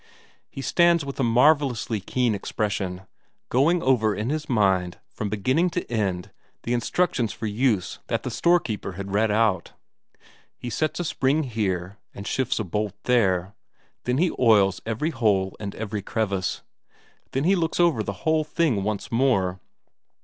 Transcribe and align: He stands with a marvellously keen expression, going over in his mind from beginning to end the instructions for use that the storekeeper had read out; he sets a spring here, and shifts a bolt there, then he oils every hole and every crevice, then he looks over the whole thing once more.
He 0.49 0.63
stands 0.63 1.05
with 1.05 1.19
a 1.19 1.23
marvellously 1.23 1.99
keen 1.99 2.33
expression, 2.33 3.01
going 3.49 3.83
over 3.83 4.15
in 4.15 4.31
his 4.31 4.49
mind 4.49 4.97
from 5.11 5.29
beginning 5.29 5.69
to 5.77 5.85
end 5.91 6.31
the 6.63 6.73
instructions 6.73 7.31
for 7.33 7.45
use 7.45 7.99
that 8.07 8.23
the 8.23 8.31
storekeeper 8.31 8.93
had 8.93 9.11
read 9.13 9.29
out; 9.29 9.73
he 10.57 10.71
sets 10.71 10.99
a 10.99 11.03
spring 11.03 11.43
here, 11.43 11.99
and 12.15 12.25
shifts 12.25 12.57
a 12.57 12.63
bolt 12.63 12.95
there, 13.03 13.53
then 14.05 14.17
he 14.17 14.31
oils 14.39 14.81
every 14.87 15.11
hole 15.11 15.55
and 15.59 15.75
every 15.75 16.01
crevice, 16.01 16.63
then 17.33 17.43
he 17.43 17.55
looks 17.55 17.79
over 17.79 18.01
the 18.01 18.11
whole 18.25 18.43
thing 18.43 18.81
once 18.81 19.11
more. 19.11 19.59